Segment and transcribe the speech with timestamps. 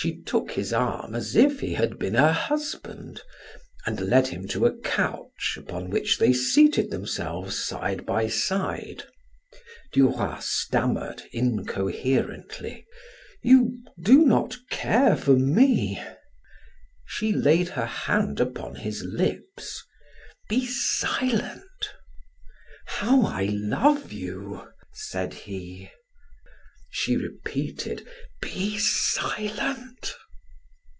[0.00, 3.20] She took his arm as if he had been her husband,
[3.84, 9.02] and led him to a couch, upon which they seated themselves side by side.
[9.92, 12.86] Duroy stammered, incoherently:
[13.42, 16.00] "You do not care for me."
[17.04, 19.84] She laid her hand upon his lips.
[20.48, 21.90] "Be silent!"
[22.86, 25.90] "How I love you!" said he.
[26.90, 28.08] She repeated:
[28.40, 30.16] "Be silent!"